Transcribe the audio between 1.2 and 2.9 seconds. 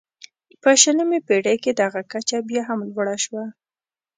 پېړۍ کې دغه کچه بیا هم